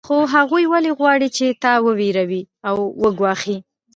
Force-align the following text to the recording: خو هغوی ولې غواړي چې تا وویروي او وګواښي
خو 0.07 0.15
هغوی 0.33 0.63
ولې 0.71 0.91
غواړي 0.99 1.27
چې 1.37 1.45
تا 1.63 1.73
وویروي 1.85 2.41
او 2.67 2.75
وګواښي 3.03 3.57